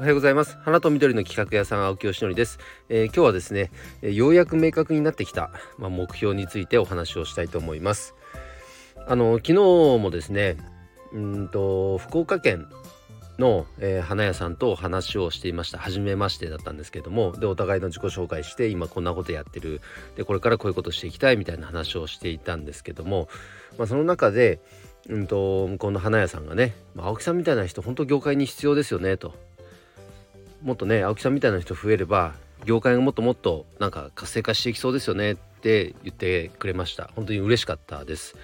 [0.00, 0.56] おはようございます。
[0.62, 2.58] 花と緑の企画屋さん青木よしのりです、
[2.88, 3.70] えー、今日はですね、
[4.00, 8.14] え、ようやく明確になってきた、まあ、目標についてお話をしたいと思います。
[9.06, 9.54] あの昨日
[9.98, 10.56] もですね
[11.12, 12.66] うんと福岡県
[13.38, 15.76] の、えー、花屋さんと話をしていました。
[15.76, 19.82] 初めましてだったんですけどもでお互いの自己紹介して今こんなことやってる。
[20.16, 23.28] でこれからこういうことしていきたいみたいな話をしていたんですけども、
[23.76, 24.60] まあ、その中で
[25.10, 29.49] うんと向こうの花屋さんがね、まあ、青木さんみたいな人本当業界に必要ですよねと。
[30.62, 37.10] もっとね青木さんみたいな人増えれば業界がもっともっとなんか活性化していきそうですよねって言ってくれました。
[37.14, 38.36] 本当に嬉しかったです。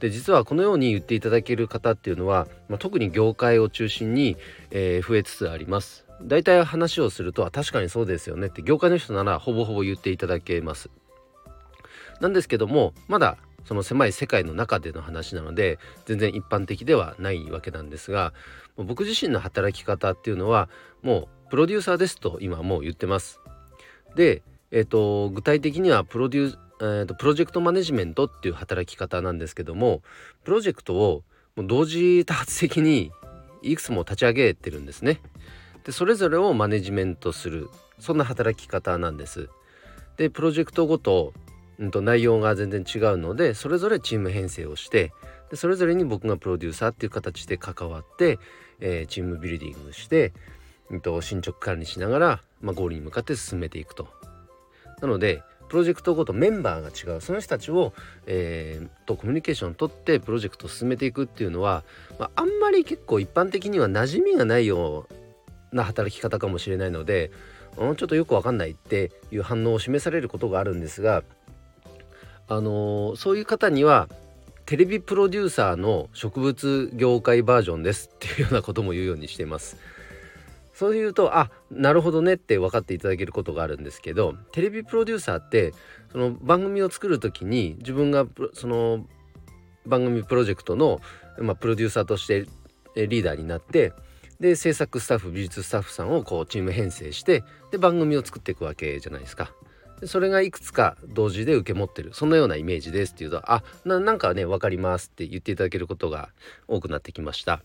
[0.00, 4.36] で実はこのように言っていただける方っていうのは、まあ、特に業界を中心に、
[4.70, 6.04] えー、増えつつあります。
[6.22, 10.90] 大体話をすると確かにそうですよねって業界の人ならほぼほぼ言っていただけます。
[12.20, 18.32] なんですけどもまだその狭い世界の中での話なので全然一般的ではないわけなんですが
[18.76, 20.68] 僕自身の働き方っていうのは
[21.02, 23.38] もうプロデューサーですと今もう言ってます。
[24.16, 30.00] で、えーと、具体的にはプロデュー、えーと、プロジェクトマネジメントっていう働き方なんですけども
[30.44, 33.12] プロジェクトをもう同時多発的に
[33.60, 35.20] いくつも立ち上げてるんですね。
[35.84, 39.50] でそれぞれをマネジメントするそんな働き方なんです。
[40.16, 41.34] でプロジェクトごと,、
[41.78, 45.12] うん、と内容が全然違うのでそれぞれチーム編成をして
[45.50, 48.38] でそれぞれに僕がプロデューサーっていう形で関わって、
[48.80, 50.32] えー、チームビルディングして
[51.00, 54.08] と進捗管理しながら、まあ、ゴールに向かって進めていくと。
[55.00, 57.94] なのでプロジェクトごとメンバーが違うその人たちを、
[58.26, 61.82] えー、とコミュニケーションをとってプロジェクトを進めていくっていうのは、
[62.18, 65.06] まあ、あんまり結構一般的には馴染みがないよ
[65.72, 67.30] うな働き方かもしれないので、
[67.78, 71.22] うん、ちょっとよくわかんないっていう反応を示されることがあるんですが、
[72.48, 74.10] あのー、そういう方には
[74.66, 79.76] テレビプロデューサーの植物業界バージョンですっていうようなことも言うようにしています。
[80.72, 85.74] そういうとあなるほどねって分かっていただけることがあるんですけどテレビプロデューサーって
[86.10, 89.06] その番組を作る時に自分がその
[89.86, 91.00] 番組プロジェクトの、
[91.38, 92.46] まあ、プロデューサーとして
[92.94, 93.92] リーダーになって
[94.40, 99.52] で制作スタッフ美術スタッフさんをこうチーム編成してで番組を作っていくわけじゃないですか。
[100.04, 106.30] それがいくつか同時で受け持ってるそんなようなイメージですっていうとあなんかね分かりますって言っていただけることが
[106.66, 107.62] 多くなってきました。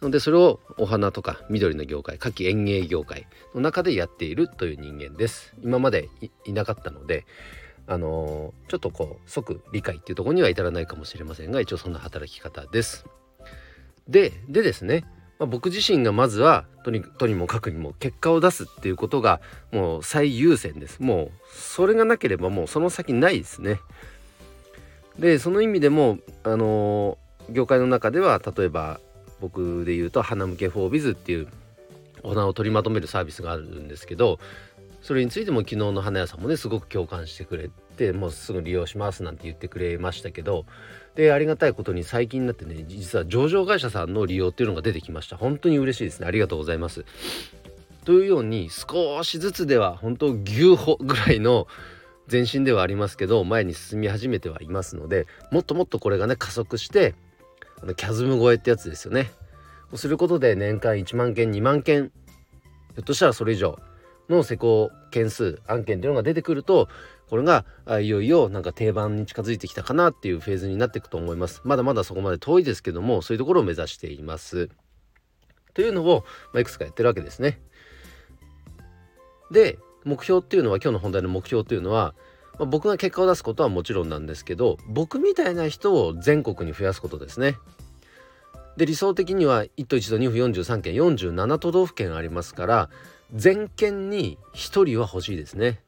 [0.00, 5.54] なのでそれをお花とか緑の業界夏季園芸業界の中でやっているという人間です。
[5.62, 6.08] 今まで
[6.44, 7.26] いなかったので
[7.86, 13.04] あのー、ちょっとこう即理解っていうところには至らないかもしれませんが一応そんな働き方です。
[14.08, 15.04] ででですね、
[15.38, 19.40] まあ、僕自身がまずはとにとにもかくにも結果を出すっていうことが
[19.72, 21.00] もう最優先です。
[21.00, 23.80] もうそれがなければもうその先ないですね。
[25.18, 29.00] でその意味でもあのー、業界の中では例えば
[29.40, 31.48] 僕で言うと花向けフォービズっていう
[32.22, 34.38] お花を取りまとめるサービスがあるんですけど
[35.02, 40.66] それについても昨日の花屋さんもねすごく共感してくれてもうすぐ利用しますなんて言ってくれましたけど
[41.14, 45.36] でありがたいことに最近になってね実は上場会社さんの利用っていうのが出てきました。
[45.36, 46.26] 本当に嬉しいですね。
[46.26, 47.04] ありがとうございます。
[48.04, 51.66] というように少しずつでは本当牛歩ぐらいの
[52.30, 57.14] 前進ではありますけど前に進み始めてはいますのでもっともっとこれがね加速して
[57.82, 59.30] あのキャズム超えってやつですよね。
[59.92, 59.96] を。
[59.96, 62.12] することで年間1万件2万件
[62.94, 63.78] ひょっとしたらそれ以上
[64.28, 66.88] の施工件数案件っていうのが出てくると
[67.28, 67.64] これが
[68.00, 71.60] いよいよなんか定番に近づいてきたかなっていうフェーズになっていくと思います。
[71.64, 74.68] まだまだそこまで遠いですけどもそういうところを目指しています。
[75.74, 77.60] というのを、まあ、いくつかやってるわけですね。
[79.52, 82.14] で目標っていうのは今日の本題の目標っていうのは
[82.60, 87.56] まあ、僕が結果を出すことはもちろんなんですけど僕みたいな人を全国に増やすことですね。
[88.76, 92.90] で理想的には1都1都2府43県47都道府県ありますから
[93.34, 95.80] 全県に1人は欲しいですね。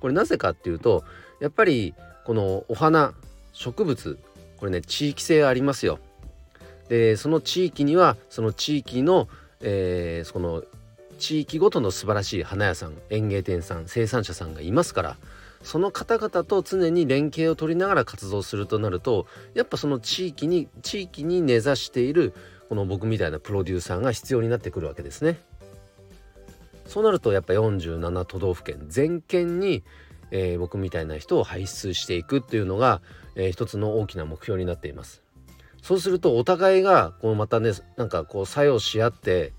[0.00, 1.04] これなぜかっていうと
[1.40, 1.94] やっぱり
[2.26, 3.14] このお花
[3.54, 4.18] 植物
[4.58, 6.00] これね地域性ありますよ。
[6.90, 9.26] でその地域にはその地域の、
[9.62, 10.64] えー、その
[11.18, 15.16] 地域ごとの素晴らしい花屋さん園芸店さん生産者さんがいますから
[15.64, 22.34] その方々と常に連携を取りながら活動するとなるとやっぱその地域に地域に根ざしている
[22.68, 25.38] この僕みたいなプロデューサーが必要になってくるわけですね。
[26.86, 29.82] そうなるとやっぱ47都道府県全県に、
[30.30, 33.00] えー、僕みたいな人を輩出していくっていうのが、
[33.34, 35.22] えー、一つの大きな目標になっています。
[35.82, 39.52] そうするとお互いがこのまたねなんかこう作用し合って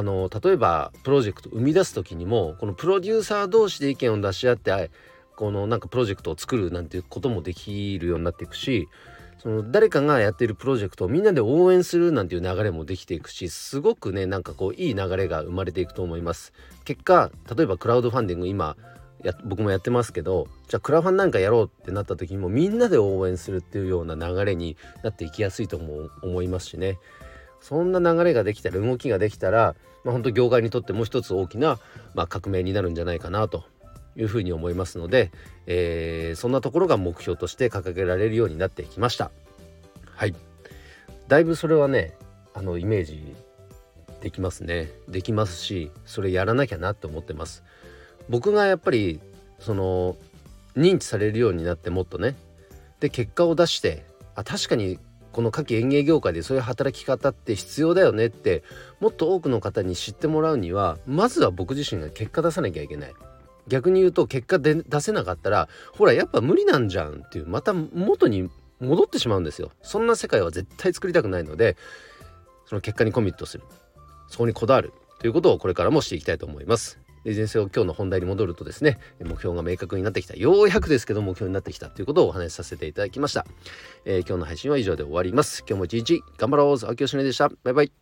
[0.00, 4.90] あの例えばプロジェクト生み出す時にもこのプロデューサー同士で意見を出し合って
[5.36, 8.88] このなんかプロジェクトを作るなんていうこともできるようになっていくし
[9.36, 16.54] その誰かがやっているプロジェクトをみんなで応援するなんていう流れもできていくしすごくねなんかこういい流れが生まれていくと思います。
[16.84, 18.78] 結果例えばクラウドファンディング今
[19.22, 26.98] や僕もやってますけどじゃあクラファンなんかやろうってなった時にもみんなで応援するっていうような流れになっていきやすいとも思いますしね。
[27.60, 29.74] そんな流れができたら動きができたら、
[30.04, 31.78] まあ、本当業界にとってもう一つ大きな、
[32.14, 33.64] まあ、革命になるんじゃないかなと
[34.16, 35.30] いうふうに思いますので、
[35.66, 39.30] えー、そんなところが目標として掲げられるようになってきました。
[40.14, 40.34] はい。
[41.28, 42.14] だいぶそれはね
[42.54, 43.34] あのイメージ
[44.20, 44.90] できますね。
[45.08, 47.62] できますしそれやらなきゃなって思ってます。
[48.28, 49.20] 僕がやっぱり
[49.58, 50.16] その
[50.76, 52.36] 認知されるようになってもっとね
[53.00, 54.04] で結果を出して
[54.34, 54.98] あ確かに
[55.32, 58.62] この夏季園芸業界でそういう働き方って必要だよねって
[59.00, 63.14] もっと多くの方に知ってもらうにはまずは僕自身が結果出さなきゃいけない。
[63.68, 68.50] 逆に言うと結果で出せなかったらほらやっぱ無理なんじゃんっていうまた元に
[68.80, 69.70] 戻ってしまうんですよ。
[69.82, 71.76] そんな世界は絶対作りたくないので
[72.66, 73.64] その結果にコミットする。
[74.28, 76.98] そこにこだわるということをこれからもしていきたいと思います。
[77.24, 80.36] で前世を今日の本題に戻るとですね目標が明確になってきた。
[80.36, 83.46] ようやくですけど目標になってきたということをお話しさせていただきました、
[84.04, 85.64] えー、今日の配信は以上で終わります。
[85.68, 87.48] 今日も一日頑張ろう秋吉ねでした。
[87.62, 87.99] バイバイ。